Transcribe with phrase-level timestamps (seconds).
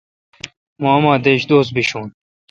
[0.81, 2.05] مہ اماں دش دوس بشون۔